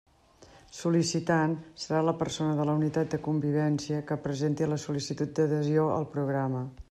Sol·licitant, 0.77 1.53
serà 1.83 1.99
la 2.07 2.15
persona 2.21 2.55
de 2.61 2.65
la 2.69 2.77
unitat 2.79 3.13
de 3.13 3.21
convivència 3.29 4.01
que 4.09 4.19
presenti 4.25 4.69
la 4.73 4.83
sol·licitud 4.87 5.37
d'adhesió 5.41 5.85
al 5.99 6.09
programa. 6.17 6.67